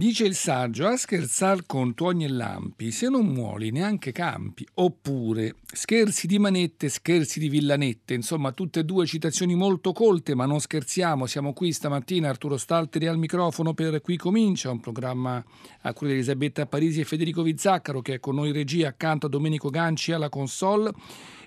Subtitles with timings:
[0.00, 4.66] Dice il saggio, a scherzar con tuoni e lampi, se non muoli neanche campi.
[4.76, 8.14] Oppure, scherzi di manette, scherzi di villanette.
[8.14, 11.26] Insomma, tutte e due citazioni molto colte, ma non scherziamo.
[11.26, 15.44] Siamo qui stamattina, Arturo Stalteri al microfono per Qui Comincia, un programma
[15.82, 19.26] a cura di Elisabetta Parisi e Federico Vizzaccaro, che è con noi in regia accanto
[19.26, 20.94] a Domenico Ganci alla console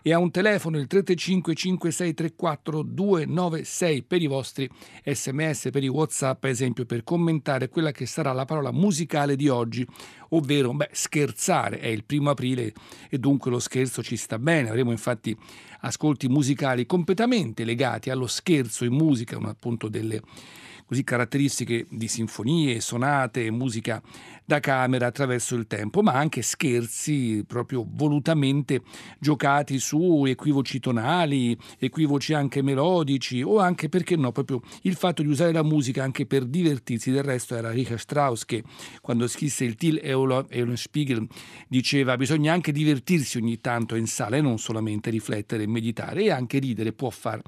[0.05, 4.69] e a un telefono il 335 5634 296 per i vostri
[5.03, 9.47] sms, per i whatsapp, ad esempio per commentare quella che sarà la parola musicale di
[9.47, 9.87] oggi,
[10.29, 12.73] ovvero beh, scherzare, è il primo aprile
[13.09, 15.35] e dunque lo scherzo ci sta bene, avremo infatti
[15.79, 20.21] ascolti musicali completamente legati allo scherzo in musica, appunto delle
[20.85, 24.01] così caratteristiche di sinfonie, sonate, musica
[24.45, 28.81] da camera attraverso il tempo, ma anche scherzi proprio volutamente
[29.19, 35.27] giocati su equivoci tonali, equivoci anche melodici o anche, perché no, proprio il fatto di
[35.29, 37.11] usare la musica anche per divertirsi.
[37.11, 38.63] Del resto era Richard Strauss che
[39.01, 41.27] quando scrisse il Till Eulenspiegel
[41.67, 46.31] diceva bisogna anche divertirsi ogni tanto in sala e non solamente riflettere e meditare e
[46.31, 47.41] anche ridere può far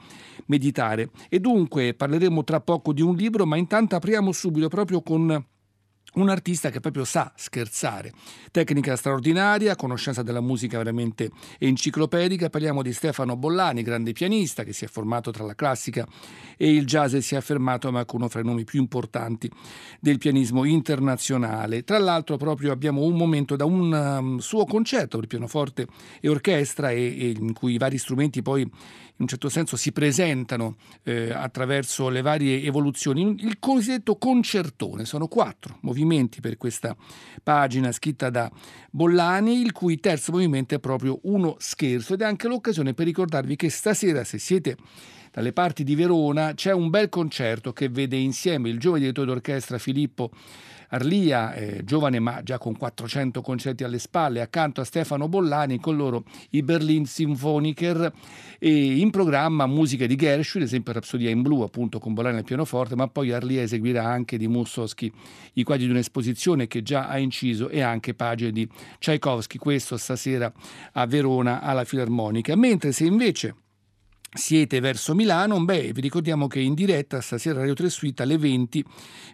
[0.48, 1.10] meditare.
[1.30, 5.46] E dunque parleremo tra poco di un libro, ma intanto apriamo subito proprio con
[6.16, 8.14] un artista che proprio sa scherzare.
[8.52, 12.50] Tecnica straordinaria, conoscenza della musica veramente enciclopedica.
[12.50, 16.08] Parliamo di Stefano Bollani, grande pianista che si è formato tra la classica
[16.58, 19.50] e il jazz e si è affermato ma uno fra i nomi più importanti
[20.00, 21.84] del pianismo internazionale.
[21.84, 25.88] Tra l'altro proprio abbiamo un momento da un um, suo concerto per pianoforte
[26.22, 28.70] e orchestra e, e in cui i vari strumenti poi
[29.18, 33.36] in un certo senso si presentano eh, attraverso le varie evoluzioni.
[33.40, 36.96] Il cosiddetto concertone, sono quattro movimenti per questa
[37.42, 38.52] pagina scritta da
[38.92, 43.56] Bollani, il cui terzo movimento è proprio uno scherzo ed è anche l'occasione per ricordarvi
[43.56, 44.76] che stasera, se siete
[45.32, 49.78] dalle parti di Verona, c'è un bel concerto che vede insieme il giovane direttore d'orchestra
[49.78, 50.32] Filippo
[50.90, 55.96] Arlia, eh, giovane ma già con 400 concerti alle spalle, accanto a Stefano Bollani, con
[55.96, 58.12] loro i Berlin Symphoniker
[58.60, 62.44] e in programma musica di Gershwin, ad esempio Rapsodia in blu, appunto con Bollani al
[62.44, 65.12] pianoforte, ma poi Arlia eseguirà anche di Mussowski
[65.54, 68.68] i quadri di un'esposizione che già ha inciso e anche pagine di
[69.00, 70.52] Tchaikovsky, questo stasera
[70.94, 72.56] a Verona alla Filarmonica.
[72.56, 73.56] Mentre se invece
[74.36, 78.84] siete verso Milano, beh, vi ricordiamo che in diretta stasera Radio 3 Suite alle 20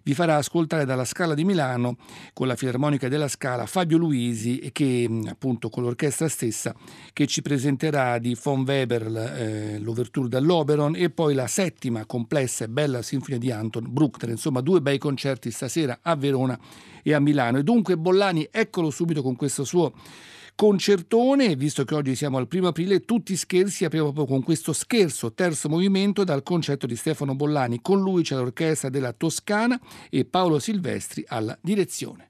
[0.03, 1.97] vi farà ascoltare dalla Scala di Milano
[2.33, 6.75] con la Filarmonica della Scala Fabio Luisi che appunto con l'orchestra stessa
[7.13, 12.69] che ci presenterà di von Weber eh, l'Overture dall'Oberon e poi la settima complessa e
[12.69, 16.57] bella sinfonia di Anton Bruckner, insomma due bei concerti stasera a Verona
[17.01, 17.57] e a Milano.
[17.57, 19.93] E dunque Bollani eccolo subito con questo suo
[20.61, 25.33] concertone, visto che oggi siamo al primo aprile, tutti scherzi apriamo proprio con questo scherzo,
[25.33, 27.81] terzo movimento dal concerto di Stefano Bollani.
[27.81, 32.29] Con lui c'è l'orchestra della Toscana e Paolo Silvestri alla direzione.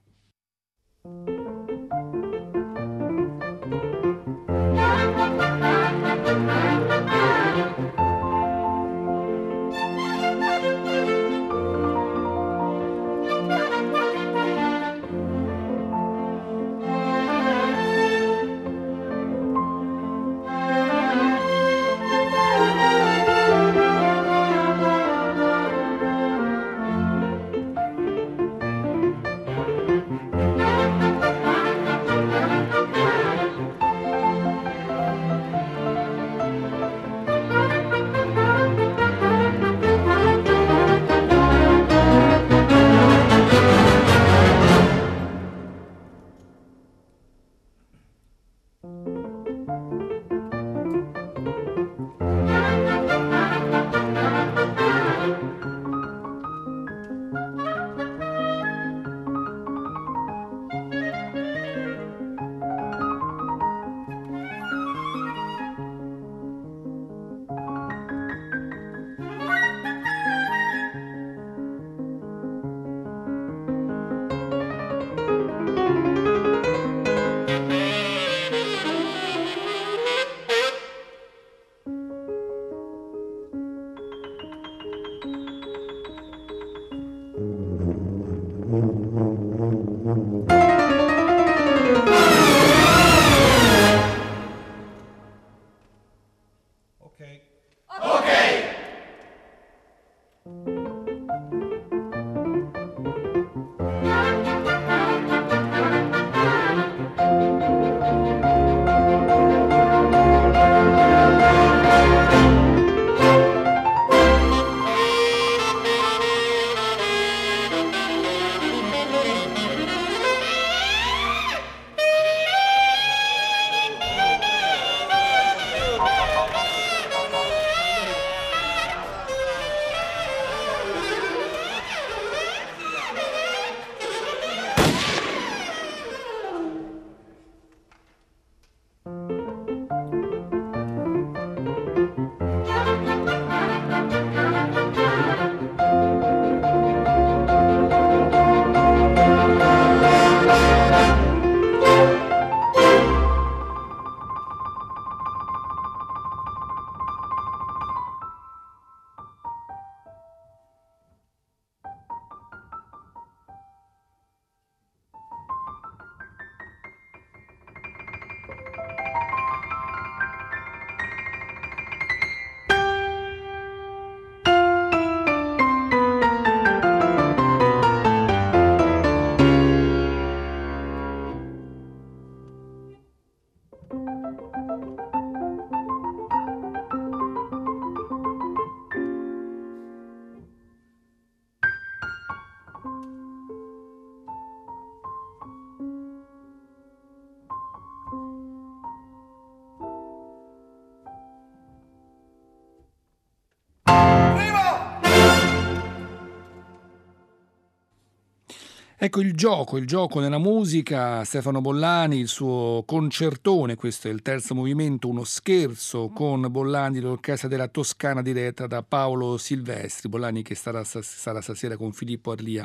[209.04, 214.22] Ecco il gioco, il gioco nella musica, Stefano Bollani, il suo concertone, questo è il
[214.22, 220.54] terzo movimento, uno scherzo con Bollani, l'orchestra della Toscana diretta da Paolo Silvestri, Bollani che
[220.54, 222.64] starà, sarà stasera con Filippo Arlia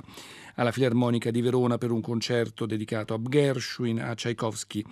[0.57, 4.83] alla Filarmonica di Verona per un concerto dedicato a Gershwin, a Tchaikovsky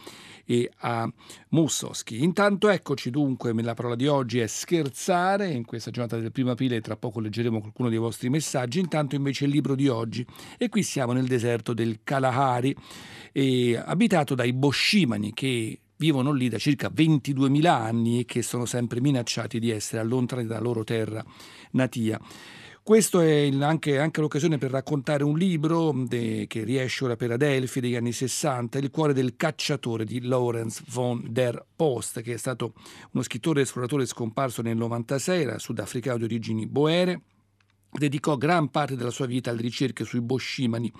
[0.45, 1.11] e a
[1.49, 2.23] Mussowski.
[2.23, 6.81] Intanto eccoci dunque, la parola di oggi è scherzare, in questa giornata del primo aprile
[6.81, 10.25] tra poco leggeremo qualcuno dei vostri messaggi, intanto invece il libro di oggi.
[10.57, 12.75] E qui siamo nel deserto del Kalahari,
[13.31, 18.99] eh, abitato dai Boshimani che vivono lì da circa 22.000 anni e che sono sempre
[19.01, 21.23] minacciati di essere allontanati dalla loro terra
[21.71, 22.19] natia.
[22.85, 27.79] Questo è anche, anche, l'occasione per raccontare un libro de, che riesce ora per Adelphi
[27.79, 32.73] degli anni 60, Il cuore del cacciatore di Lawrence von der Post, che è stato
[33.13, 37.21] uno scrittore e esploratore scomparso nel 96, era sudafricano di origini boere,
[37.97, 40.91] dedicò gran parte della sua vita alle ricerche sui boscimani.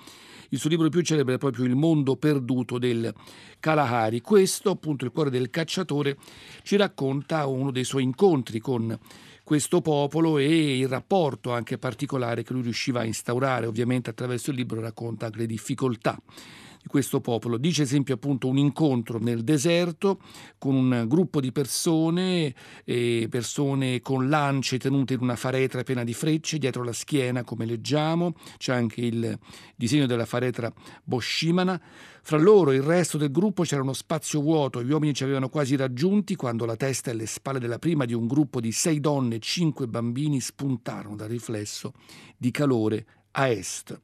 [0.49, 3.13] Il suo libro più celebre è proprio Il mondo perduto del
[3.59, 4.21] Kalahari.
[4.21, 6.17] Questo, appunto, il cuore del cacciatore,
[6.63, 8.97] ci racconta uno dei suoi incontri con
[9.43, 14.57] questo popolo e il rapporto anche particolare che lui riusciva a instaurare, ovviamente attraverso il
[14.57, 16.19] libro racconta anche le difficoltà
[16.85, 17.57] di questo popolo.
[17.57, 20.19] Dice esempio appunto un incontro nel deserto
[20.59, 22.53] con un gruppo di persone,
[22.83, 27.65] eh, persone con lance tenute in una faretra piena di frecce dietro la schiena come
[27.65, 29.37] leggiamo, c'è anche il
[29.75, 30.71] disegno della faretra
[31.03, 31.81] boschimana
[32.21, 35.49] fra loro e il resto del gruppo c'era uno spazio vuoto, gli uomini ci avevano
[35.49, 38.99] quasi raggiunti quando la testa e le spalle della prima di un gruppo di sei
[38.99, 41.93] donne e cinque bambini spuntarono dal riflesso
[42.37, 43.99] di calore a est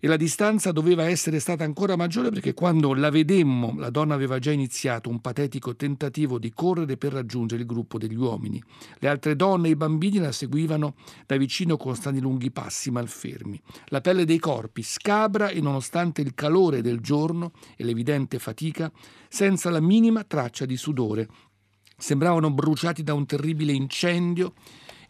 [0.00, 4.38] e la distanza doveva essere stata ancora maggiore perché quando la vedemmo la donna aveva
[4.38, 8.62] già iniziato un patetico tentativo di correre per raggiungere il gruppo degli uomini.
[8.98, 10.94] Le altre donne e i bambini la seguivano
[11.26, 13.60] da vicino con strani lunghi passi malfermi.
[13.88, 18.90] La pelle dei corpi scabra e nonostante il calore del giorno e l'evidente fatica,
[19.28, 21.28] senza la minima traccia di sudore.
[21.98, 24.54] Sembravano bruciati da un terribile incendio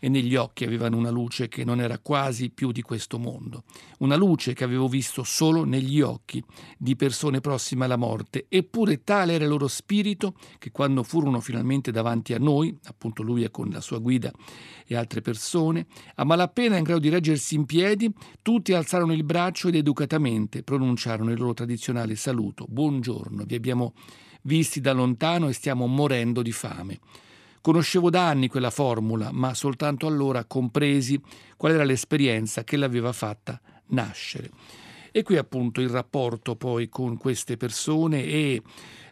[0.01, 3.65] e negli occhi avevano una luce che non era quasi più di questo mondo,
[3.99, 6.43] una luce che avevo visto solo negli occhi
[6.77, 11.93] di persone prossime alla morte, eppure tale era il loro spirito che quando furono finalmente
[11.93, 14.33] davanti a noi, appunto lui con la sua guida
[14.87, 19.69] e altre persone, a malapena in grado di reggersi in piedi, tutti alzarono il braccio
[19.69, 23.93] ed educatamente pronunciarono il loro tradizionale saluto, buongiorno, vi abbiamo
[24.43, 26.99] visti da lontano e stiamo morendo di fame.
[27.61, 31.21] Conoscevo da anni quella formula, ma soltanto allora compresi
[31.57, 34.51] qual era l'esperienza che l'aveva fatta nascere.
[35.13, 38.63] E qui appunto il rapporto poi con queste persone e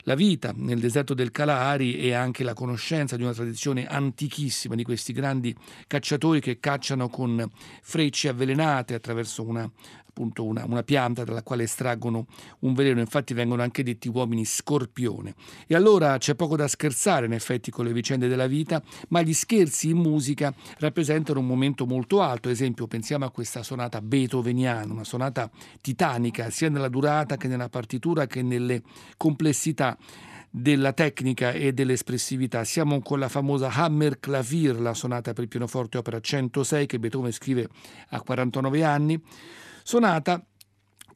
[0.02, 4.84] la vita nel deserto del Kalahari e anche la conoscenza di una tradizione antichissima di
[4.84, 5.54] questi grandi
[5.86, 7.46] cacciatori che cacciano con
[7.82, 9.70] frecce avvelenate attraverso una
[10.18, 12.26] appunto una, una, pianta dalla quale estraggono
[12.60, 15.34] un veleno, infatti vengono anche detti uomini scorpione.
[15.68, 19.32] E allora c'è poco da scherzare in effetti con le vicende della vita, ma gli
[19.32, 24.92] scherzi in musica rappresentano un momento molto alto, ad esempio pensiamo a questa sonata beethoveniana,
[24.92, 25.48] una sonata
[25.80, 28.82] titanica sia nella durata che nella partitura che nelle
[29.16, 29.96] complessità
[30.50, 32.64] della tecnica e dell'espressività.
[32.64, 37.68] Siamo con la famosa Hammer Clavier, la sonata per pianoforte opera 106 che Beethoven scrive
[38.08, 39.22] a 49 anni
[39.88, 40.42] sonata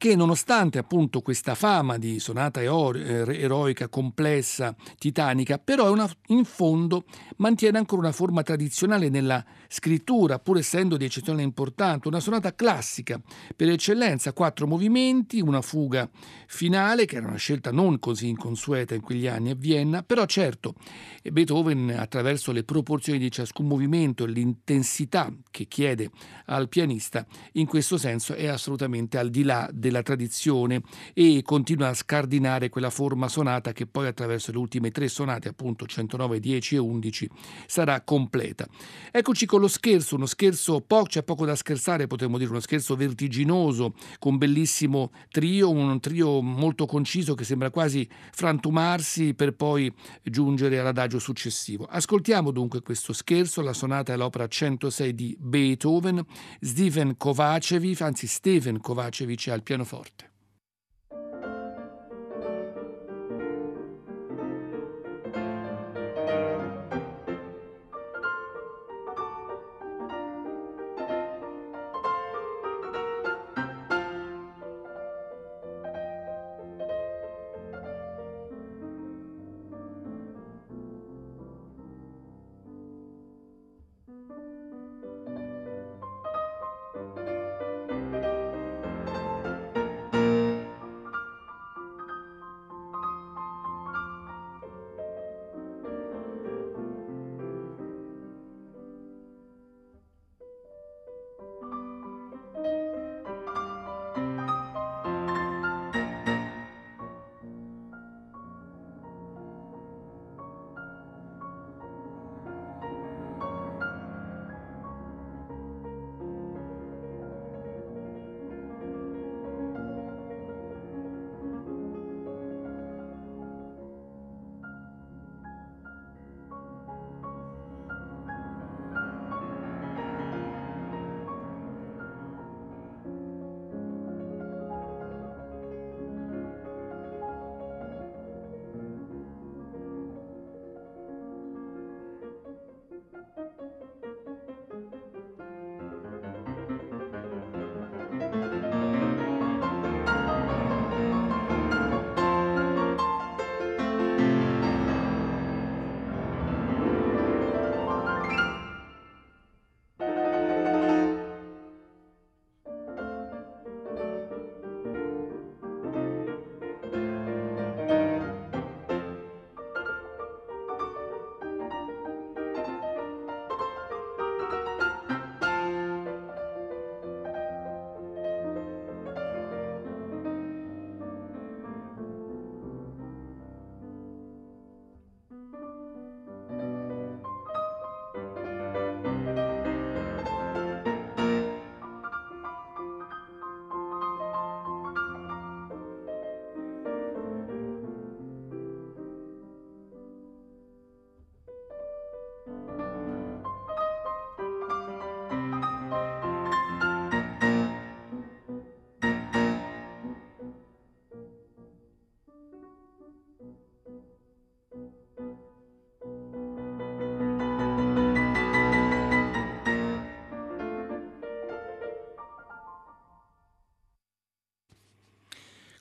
[0.03, 7.05] che nonostante appunto questa fama di sonata eroica, complessa, titanica, però una, in fondo
[7.37, 13.21] mantiene ancora una forma tradizionale nella scrittura, pur essendo di eccezionale importanza, una sonata classica
[13.55, 16.11] per eccellenza, quattro movimenti, una fuga
[16.49, 20.75] finale, che era una scelta non così inconsueta in quegli anni a Vienna, però certo
[21.23, 26.11] Beethoven attraverso le proporzioni di ciascun movimento e l'intensità che chiede
[26.47, 30.83] al pianista, in questo senso è assolutamente al di là del della tradizione
[31.13, 35.87] e continua a scardinare quella forma sonata che poi attraverso le ultime tre sonate, appunto
[35.87, 37.31] 109, 10 e 11,
[37.67, 38.67] sarà completa.
[39.13, 42.97] Eccoci con lo scherzo, uno scherzo, po- c'è poco da scherzare, potremmo dire uno scherzo
[42.97, 50.79] vertiginoso, con bellissimo trio, un trio molto conciso che sembra quasi frantumarsi per poi giungere
[50.79, 51.85] all'adagio successivo.
[51.85, 56.25] Ascoltiamo dunque questo scherzo, la sonata è l'opera 106 di Beethoven,
[56.61, 60.32] Steven Kovacevic, anzi Steven Kovacevic al piano pianoforte.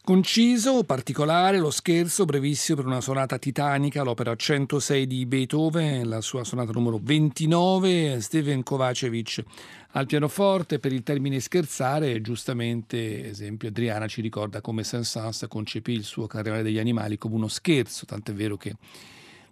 [0.03, 6.43] Conciso, particolare, lo scherzo brevissimo per una sonata titanica, l'opera 106 di Beethoven, la sua
[6.43, 9.43] sonata numero 29, Steven Kovacevic
[9.91, 10.79] al pianoforte.
[10.79, 16.63] Per il termine scherzare, giustamente, esempio, Adriana ci ricorda come Saint-Saëns concepì il suo Carnevale
[16.63, 18.74] degli animali come uno scherzo, tant'è vero che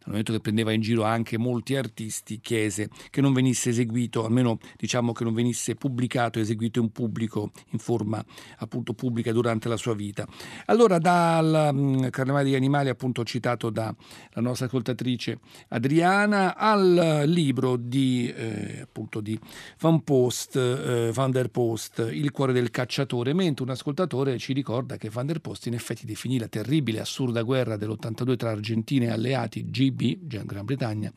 [0.09, 5.13] momento che prendeva in giro anche molti artisti, chiese che non venisse eseguito, almeno diciamo
[5.13, 8.23] che non venisse pubblicato, eseguito in pubblico, in forma
[8.57, 10.27] appunto pubblica durante la sua vita.
[10.65, 13.95] Allora dal mm, Carnevale degli Animali, appunto citato dalla
[14.35, 15.39] nostra ascoltatrice
[15.69, 19.39] Adriana, al libro di, eh, appunto di
[19.79, 24.97] Van Post, eh, Van der Post, Il cuore del cacciatore, mentre un ascoltatore ci ricorda
[24.97, 29.11] che Van der Post in effetti definì la terribile, assurda guerra dell'82 tra Argentina e
[29.11, 31.11] alleati GB Gran Bretagna,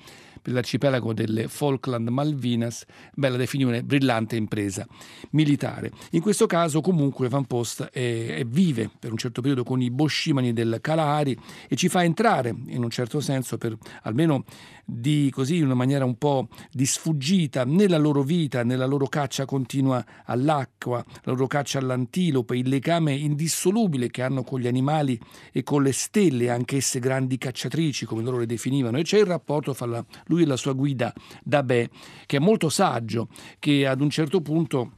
[0.44, 2.84] l'arcipelago delle Falkland Malvinas,
[3.14, 4.86] bella definizione brillante impresa
[5.30, 5.90] militare.
[6.10, 9.90] In questo caso comunque Van Post è, è vive per un certo periodo con i
[9.90, 11.36] boscimani del Kalahari
[11.68, 14.44] e ci fa entrare in un certo senso per almeno
[14.84, 19.44] di così in una maniera un po' di sfuggita nella loro vita, nella loro caccia
[19.44, 25.18] continua all'acqua, la loro caccia all'antilope, il legame indissolubile che hanno con gli animali
[25.52, 29.72] e con le stelle, anch'esse grandi cacciatrici come loro le definivano, e c'è il rapporto
[29.72, 31.12] fra lui e la sua guida
[31.44, 31.88] Dabè,
[32.26, 34.92] che è molto saggio, che ad un certo punto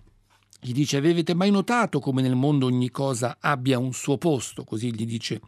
[0.61, 4.65] gli dice avete mai notato come nel mondo ogni cosa abbia un suo posto?
[4.65, 5.41] Così gli dice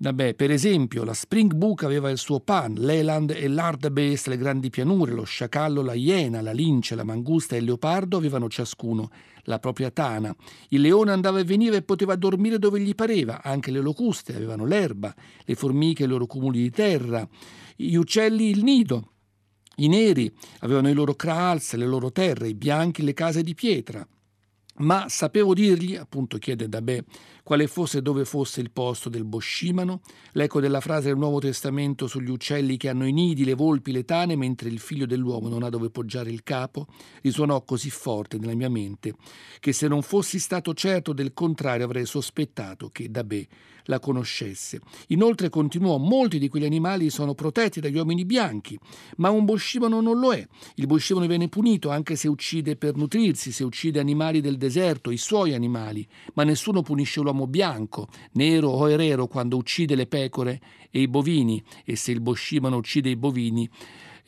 [0.00, 5.12] Vabbè, per esempio, la Springbook aveva il suo pan, l'Eland e l'Hardbeest, le grandi pianure,
[5.12, 9.10] lo sciacallo, la iena, la lince, la mangusta e il leopardo avevano ciascuno
[9.44, 10.32] la propria tana.
[10.68, 14.66] Il leone andava e veniva e poteva dormire dove gli pareva, anche le locuste avevano
[14.66, 15.12] l'erba,
[15.44, 17.26] le formiche i loro cumuli di terra,
[17.74, 19.14] gli uccelli il nido.
[19.80, 24.06] I neri avevano i loro kraals, le loro terre, i bianchi le case di pietra.
[24.80, 27.02] Ma sapevo dirgli, appunto chiede Dabè,
[27.42, 32.06] quale fosse e dove fosse il posto del boscimano, l'eco della frase del Nuovo Testamento
[32.06, 35.64] sugli uccelli che hanno i nidi, le volpi, le tane, mentre il figlio dell'uomo non
[35.64, 36.86] ha dove poggiare il capo,
[37.22, 39.14] risuonò così forte nella mia mente
[39.58, 43.46] che se non fossi stato certo del contrario avrei sospettato che Dabè
[43.88, 44.80] la conoscesse.
[45.08, 48.78] Inoltre continuò, molti di quegli animali sono protetti dagli uomini bianchi,
[49.16, 50.46] ma un boscimano non lo è.
[50.76, 55.16] Il boscimano viene punito anche se uccide per nutrirsi, se uccide animali del deserto, i
[55.16, 61.00] suoi animali, ma nessuno punisce l'uomo bianco, nero o erero quando uccide le pecore e
[61.00, 63.68] i bovini, e se il boscimano uccide i bovini,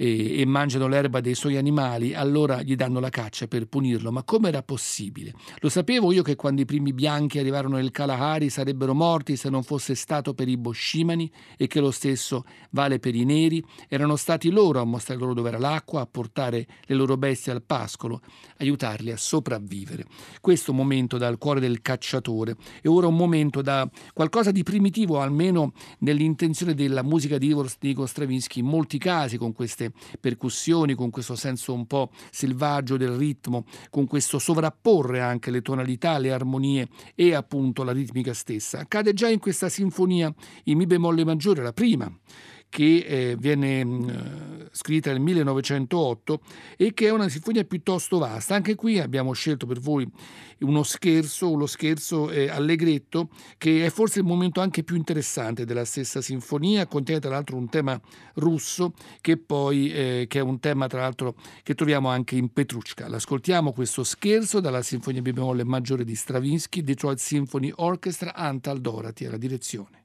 [0.01, 4.11] e, e mangiano l'erba dei suoi animali, allora gli danno la caccia per punirlo.
[4.11, 5.35] Ma come era possibile?
[5.59, 9.63] Lo sapevo io che quando i primi bianchi arrivarono nel Kalahari sarebbero morti se non
[9.63, 13.63] fosse stato per i boscimani e che lo stesso vale per i neri.
[13.89, 17.63] Erano stati loro a mostrare loro dove era l'acqua, a portare le loro bestie al
[17.63, 18.23] pascolo,
[18.57, 20.07] aiutarli a sopravvivere.
[20.41, 25.73] Questo momento dal cuore del cacciatore è ora un momento da qualcosa di primitivo, almeno
[25.99, 27.69] nell'intenzione della musica di Igor
[28.09, 33.65] Stravinsky, in molti casi con queste percussioni, con questo senso un po' selvaggio del ritmo,
[33.91, 38.81] con questo sovrapporre anche le tonalità, le armonie e appunto la ritmica stessa.
[38.81, 40.33] Accade già in questa sinfonia
[40.65, 42.11] in Mi bemolle maggiore, la prima
[42.71, 44.09] che eh, viene mm,
[44.71, 46.41] scritta nel 1908
[46.77, 48.55] e che è una sinfonia piuttosto vasta.
[48.55, 50.09] Anche qui abbiamo scelto per voi
[50.61, 55.85] uno scherzo, lo scherzo eh, allegretto, che è forse il momento anche più interessante della
[55.85, 58.01] stessa sinfonia, contiene tra l'altro un tema
[58.35, 63.09] russo che poi eh, che è un tema tra l'altro che troviamo anche in Petrushka.
[63.09, 69.39] L'ascoltiamo questo scherzo dalla sinfonia bemolle maggiore di Stravinsky, Detroit Symphony Orchestra, Antal Dorati alla
[69.39, 70.00] direzione.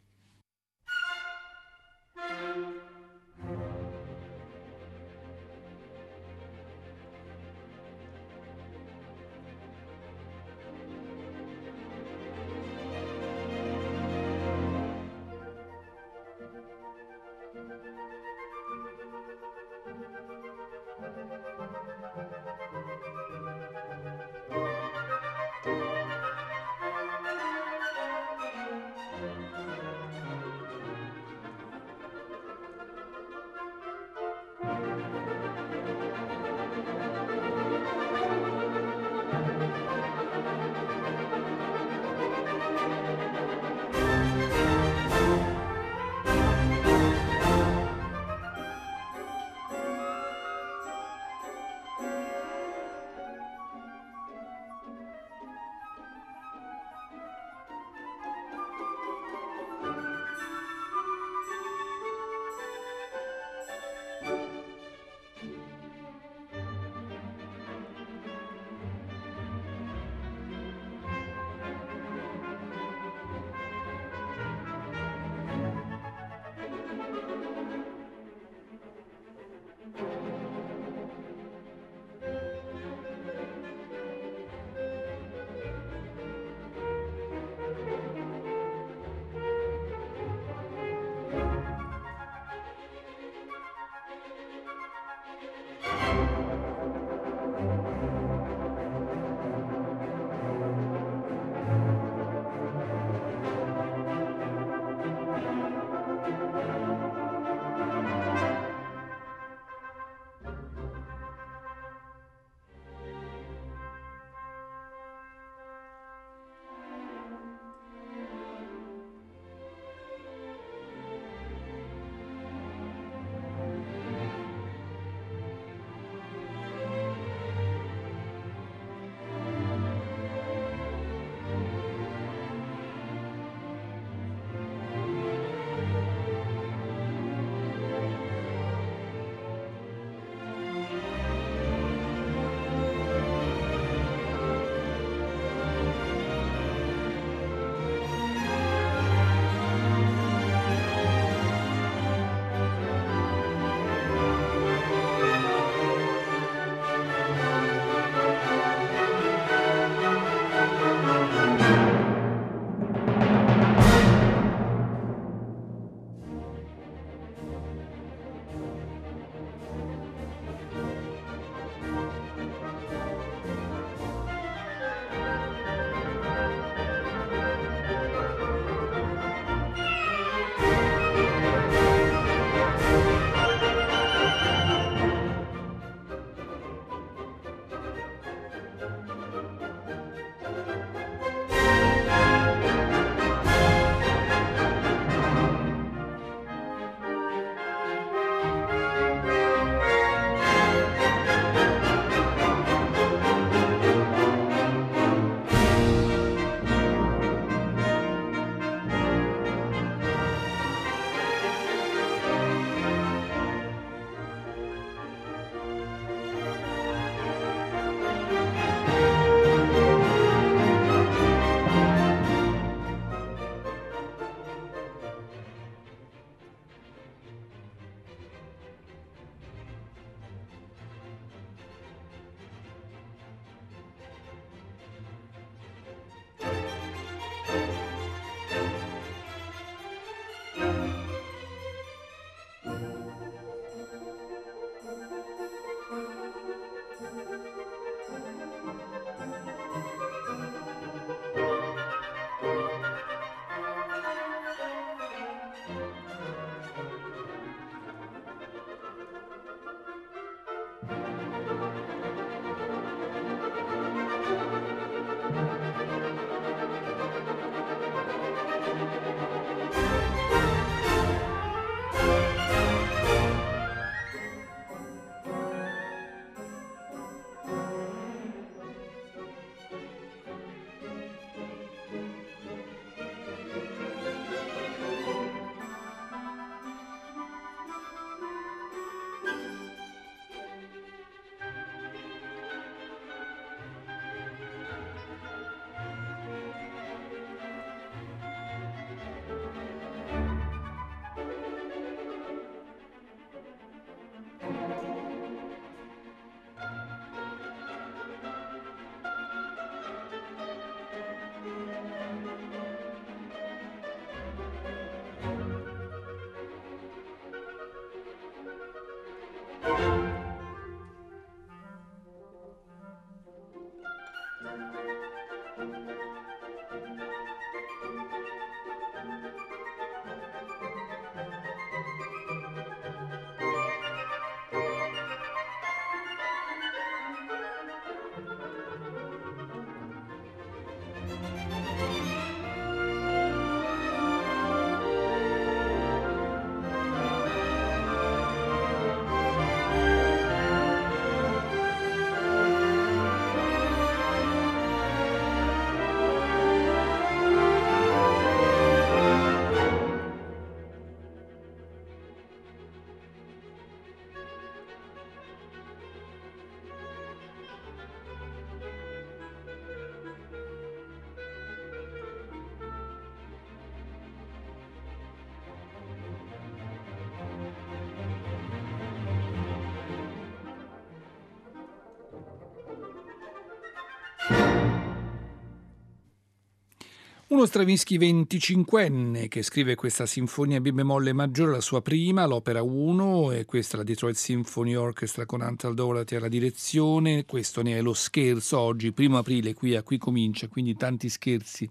[387.35, 393.33] Uno Stravinsky 25enne che scrive questa sinfonia B bemolle maggiore, la sua prima, l'opera 1,
[393.33, 397.25] e questa è la Detroit Symphony Orchestra con Antal Doherty alla direzione.
[397.25, 401.69] Questo ne è lo scherzo oggi, primo aprile, qui a qui comincia, quindi tanti scherzi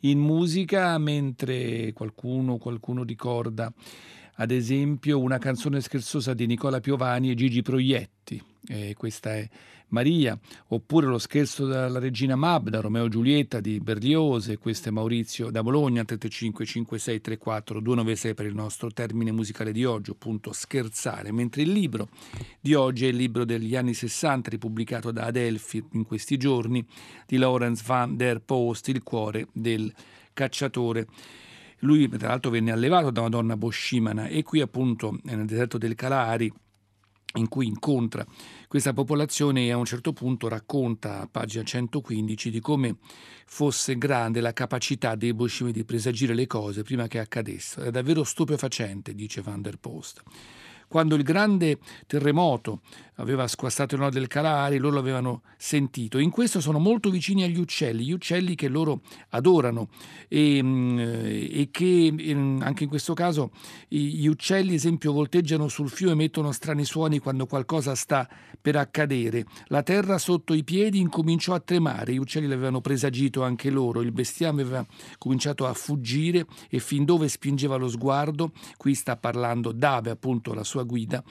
[0.00, 3.72] in musica, mentre qualcuno, qualcuno ricorda
[4.40, 8.42] ad esempio una canzone scherzosa di Nicola Piovani e Gigi Proietti.
[8.68, 9.46] Eh, questa è
[9.88, 15.50] Maria, oppure lo scherzo della regina Mab da Romeo Giulietta di Berlioz, questo è Maurizio
[15.50, 21.32] da Bologna, 35 56 34 296 per il nostro termine musicale di oggi, appunto scherzare,
[21.32, 22.08] mentre il libro
[22.60, 26.82] di oggi è il libro degli anni 60 ripubblicato da Adelphi in questi giorni
[27.26, 29.92] di Lawrence van der Post, Il cuore del
[30.32, 31.06] cacciatore.
[31.80, 35.94] Lui tra l'altro venne allevato da una donna boscimana e qui appunto nel deserto del
[35.94, 36.52] Kalahari
[37.34, 38.26] in cui incontra
[38.66, 42.96] questa popolazione e a un certo punto racconta a pagina 115 di come
[43.46, 47.86] fosse grande la capacità dei boscimi di presagire le cose prima che accadessero.
[47.86, 50.22] È davvero stupefacente, dice Van der Post.
[50.88, 52.80] Quando il grande terremoto
[53.20, 56.18] aveva squassato il nord del Calari, loro l'avevano sentito.
[56.18, 59.88] In questo sono molto vicini agli uccelli, gli uccelli che loro adorano
[60.28, 63.50] e, mm, e che mm, anche in questo caso
[63.88, 68.28] gli uccelli, esempio, volteggiano sul fiume e emettono strani suoni quando qualcosa sta
[68.60, 69.44] per accadere.
[69.66, 74.12] La terra sotto i piedi incominciò a tremare, gli uccelli l'avevano presagito anche loro, il
[74.12, 74.84] bestiame aveva
[75.18, 80.64] cominciato a fuggire e fin dove spingeva lo sguardo, qui sta parlando Dave, appunto la
[80.64, 81.22] sua guida,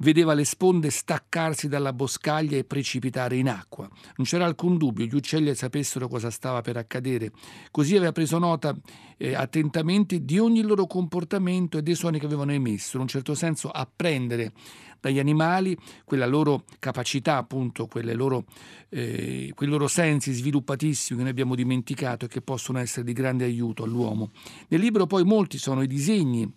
[0.00, 3.88] vedeva le sponde staccarsi dalla boscaglia e precipitare in acqua.
[4.16, 7.32] Non c'era alcun dubbio, gli uccelli sapessero cosa stava per accadere.
[7.70, 8.74] Così aveva preso nota
[9.16, 13.34] eh, attentamente di ogni loro comportamento e dei suoni che avevano emesso, in un certo
[13.34, 14.52] senso apprendere
[15.00, 18.44] dagli animali quella loro capacità, appunto, loro,
[18.90, 23.44] eh, quei loro sensi sviluppatissimi che noi abbiamo dimenticato e che possono essere di grande
[23.44, 24.30] aiuto all'uomo.
[24.68, 26.50] Nel libro poi molti sono i disegni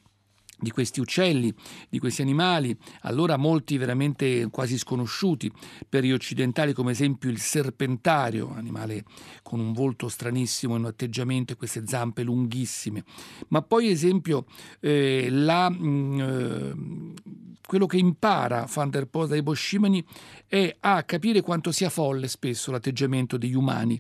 [0.59, 1.53] di questi uccelli,
[1.89, 5.51] di questi animali, allora molti veramente quasi sconosciuti.
[5.87, 9.03] Per gli occidentali, come esempio il serpentario, animale
[9.41, 13.03] con un volto stranissimo, un atteggiamento e queste zampe lunghissime,
[13.49, 14.45] ma poi esempio
[14.79, 16.73] eh, la, mh, mm, eh,
[17.65, 20.03] quello che impara Van der Poel dai boscimani
[20.47, 23.99] è a capire quanto sia folle spesso l'atteggiamento degli umani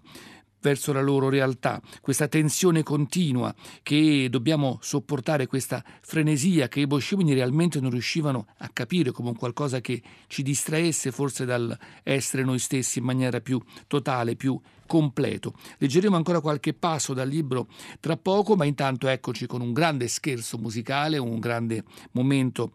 [0.63, 7.33] verso la loro realtà, questa tensione continua che dobbiamo sopportare, questa frenesia che i boscimini
[7.33, 12.59] realmente non riuscivano a capire come un qualcosa che ci distraesse forse dal essere noi
[12.59, 15.53] stessi in maniera più totale, più completo.
[15.79, 17.67] Leggeremo ancora qualche passo dal libro
[17.99, 22.71] tra poco, ma intanto eccoci con un grande scherzo musicale, un grande momento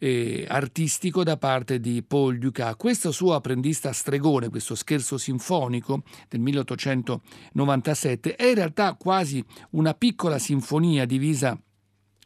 [0.00, 2.74] eh, artistico da parte di Paul Dukas.
[2.76, 10.38] Questo suo apprendista stregone, questo scherzo sinfonico del 1897, è in realtà quasi una piccola
[10.38, 11.56] sinfonia divisa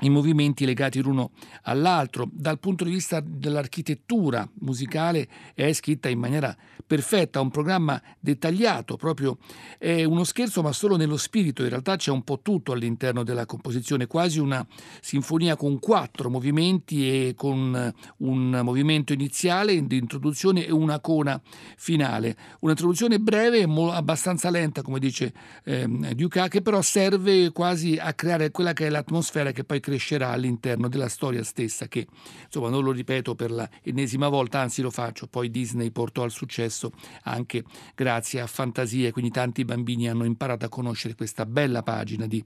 [0.05, 2.29] i movimenti legati l'uno all'altro.
[2.33, 9.39] Dal punto di vista dell'architettura musicale è scritta in maniera perfetta, un programma dettagliato, proprio
[9.79, 13.47] è uno scherzo ma solo nello spirito, in realtà c'è un po' tutto all'interno della
[13.47, 14.65] composizione, quasi una
[15.01, 21.41] sinfonia con quattro movimenti e con un movimento iniziale di introduzione e una cona
[21.77, 22.37] finale.
[22.61, 25.33] Un'introduzione breve e abbastanza lenta, come dice
[25.65, 30.31] eh, Duca, che però serve quasi a creare quella che è l'atmosfera che poi crescerà
[30.31, 32.07] all'interno della storia stessa che,
[32.45, 36.93] insomma, non lo ripeto per l'ennesima volta, anzi lo faccio, poi Disney portò al successo
[37.25, 42.45] anche grazie a fantasie, quindi tanti bambini hanno imparato a conoscere questa bella pagina di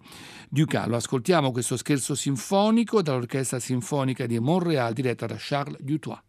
[0.48, 0.96] Ducalo.
[0.96, 6.27] Ascoltiamo questo scherzo sinfonico dall'Orchestra Sinfonica di Montreal diretta da Charles Dutoit.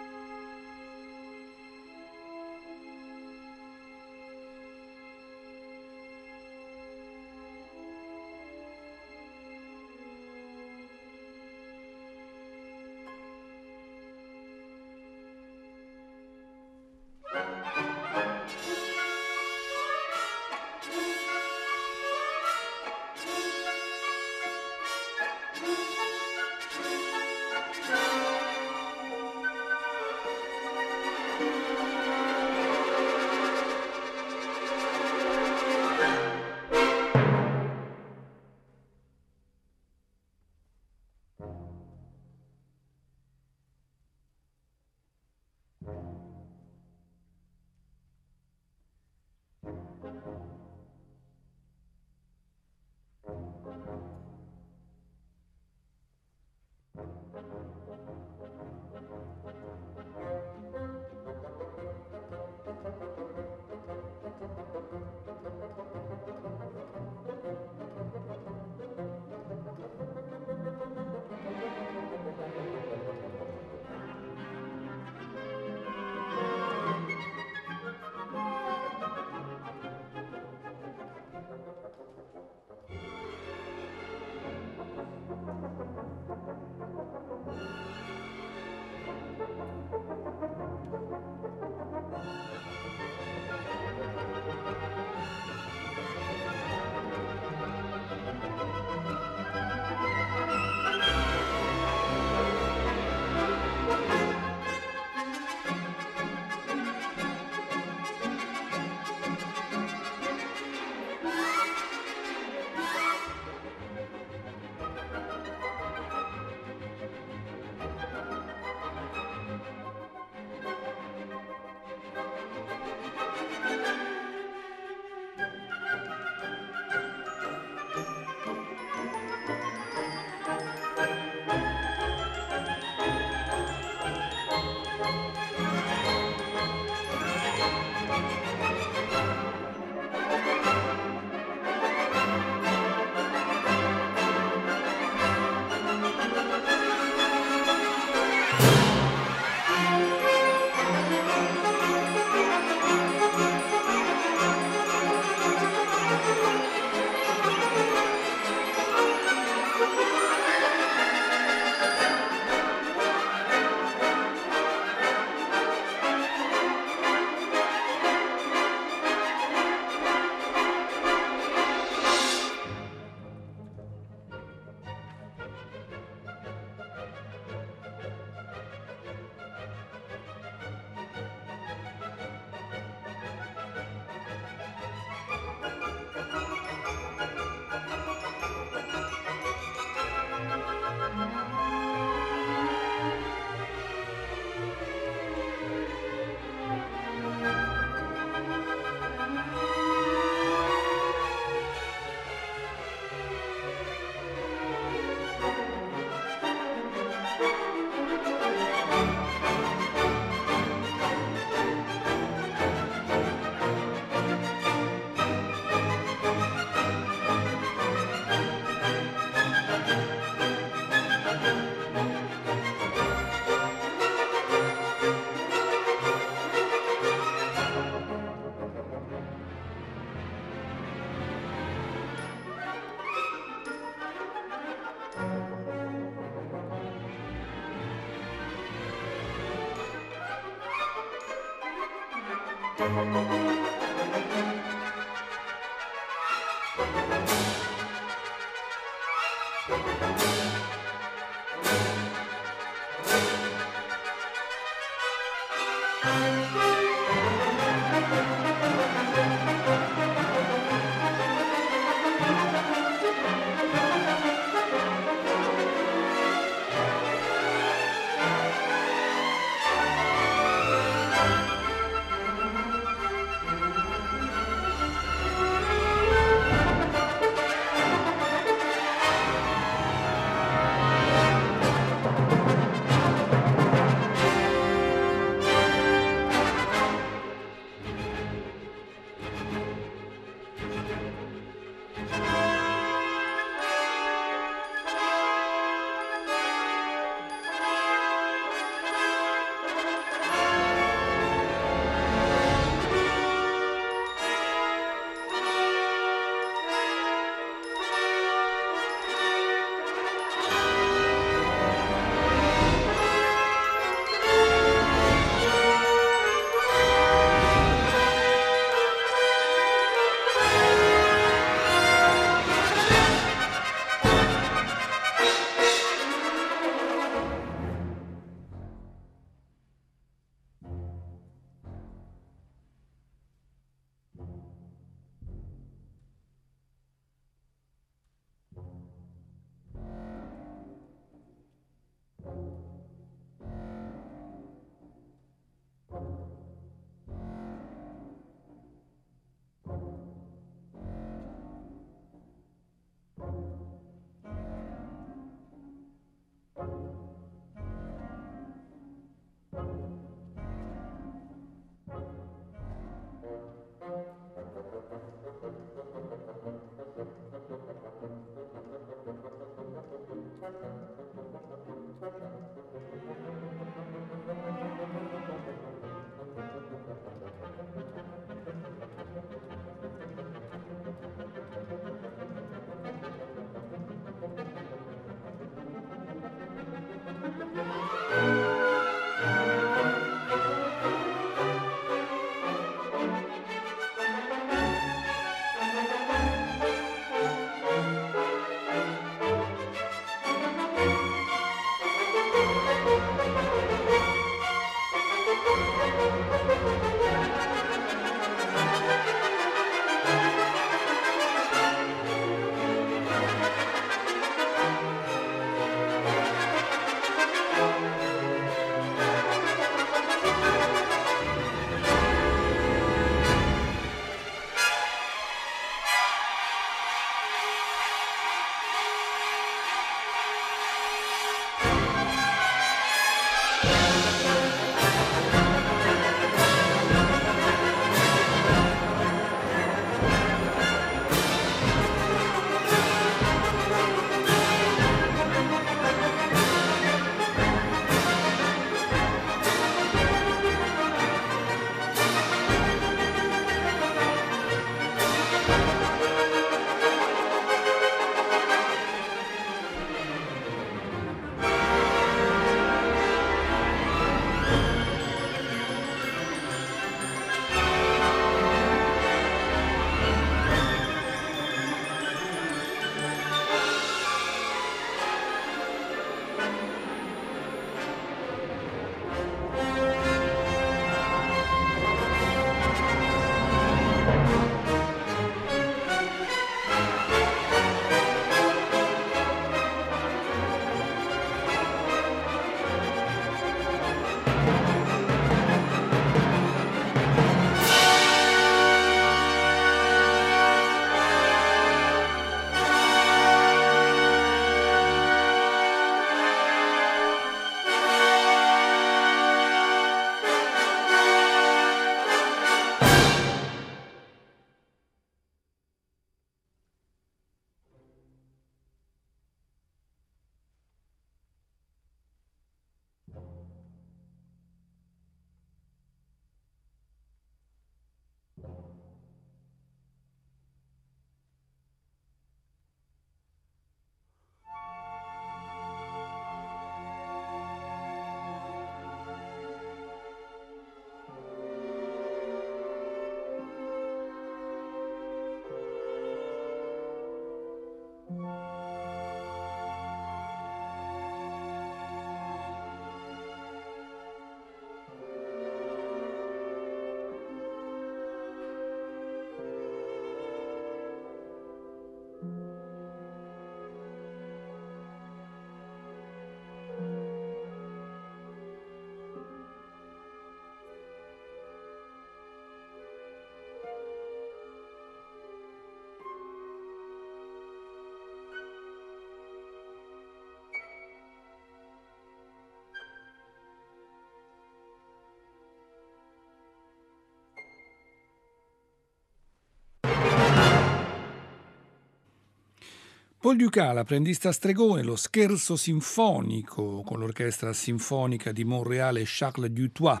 [593.22, 600.00] Paul Dukas, l'apprendista stregone, lo scherzo sinfonico con l'orchestra sinfonica di Montreal e Charles Dutois.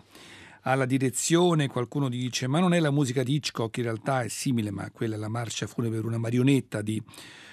[0.64, 4.70] Alla direzione qualcuno dice ma non è la musica di Hitchcock, in realtà è simile,
[4.70, 7.02] ma quella è la marcia funebre per una marionetta di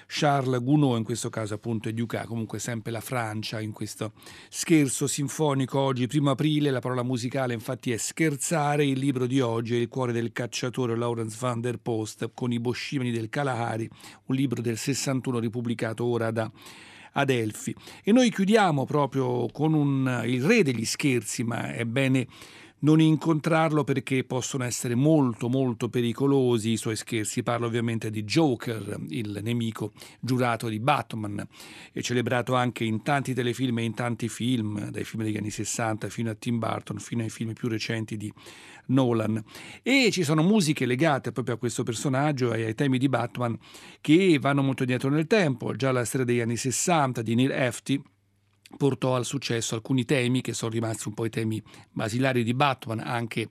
[0.06, 4.12] Charles Gounod, in questo caso appunto è Dukas, comunque sempre la Francia in questo
[4.48, 9.74] scherzo sinfonico oggi, primo aprile, la parola musicale infatti è scherzare, il libro di oggi
[9.74, 13.90] è Il cuore del cacciatore Lawrence van der Post con i boscimani del Kalahari,
[14.26, 16.48] un libro del 61 ripubblicato ora da
[17.14, 17.74] Adelphi.
[18.04, 22.28] E noi chiudiamo proprio con un, il re degli scherzi, ma è bene
[22.80, 27.42] non incontrarlo perché possono essere molto molto pericolosi i suoi scherzi.
[27.42, 31.46] Parlo ovviamente di Joker, il nemico giurato di Batman,
[31.92, 36.08] e celebrato anche in tanti telefilm e in tanti film, dai film degli anni 60
[36.08, 38.32] fino a Tim Burton, fino ai film più recenti di
[38.86, 39.42] Nolan.
[39.82, 43.58] E ci sono musiche legate proprio a questo personaggio e ai temi di Batman
[44.00, 45.74] che vanno molto dietro nel tempo.
[45.74, 48.02] Già la storia degli anni 60 di Neil Hefti
[48.76, 53.00] portò al successo alcuni temi che sono rimasti un po' i temi basilari di Batman,
[53.00, 53.50] anche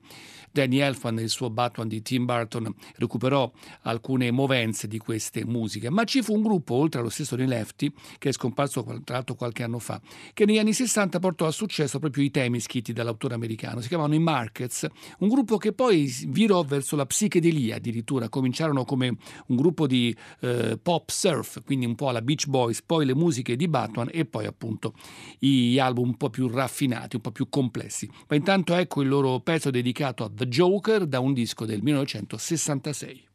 [0.52, 3.52] Danny Elfman nel suo Batman di Tim Burton recuperò
[3.84, 7.92] alcune movenze di queste musiche, ma ci fu un gruppo, oltre allo stesso Neil Lefty,
[8.18, 10.02] che è scomparso tra l'altro qualche anno fa,
[10.34, 14.16] che negli anni 60 portò al successo proprio i temi scritti dall'autore americano, si chiamavano
[14.16, 14.88] i Markets,
[15.20, 19.16] un gruppo che poi virò verso la psichedelia addirittura, cominciarono come
[19.48, 23.56] un gruppo di eh, pop surf, quindi un po' alla Beach Boys, poi le musiche
[23.56, 24.94] di Batman e poi appunto
[25.38, 28.10] gli album un po' più raffinati, un po' più complessi.
[28.28, 33.28] Ma intanto ecco il loro pezzo dedicato a The Joker da un disco del 1966.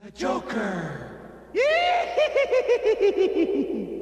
[0.00, 1.20] The Joker!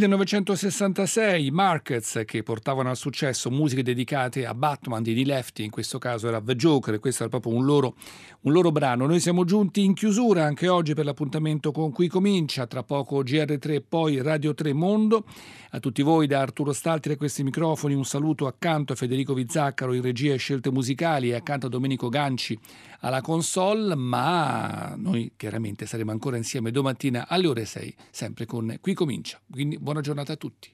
[0.00, 5.98] 1966, Markets che portavano al successo musiche dedicate a Batman di Neil Lefty, in questo
[5.98, 7.96] caso era The Joker, e questo era proprio un loro,
[8.42, 9.04] un loro brano.
[9.04, 13.82] Noi siamo giunti in chiusura anche oggi per l'appuntamento con cui comincia, tra poco GR3
[13.86, 15.26] poi Radio 3 Mondo.
[15.72, 19.92] A tutti voi da Arturo Stalti a questi microfoni un saluto accanto a Federico Vizzaccaro
[19.92, 22.58] in regia e scelte musicali e accanto a Domenico Ganci
[23.00, 28.94] alla console, ma noi chiaramente saremo ancora insieme domattina alle ore 6, sempre con Qui
[28.94, 29.40] Comincia.
[29.50, 30.70] Quindi buona giornata a tutti.